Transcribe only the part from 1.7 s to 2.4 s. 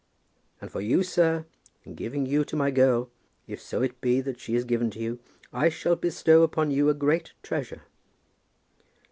in giving to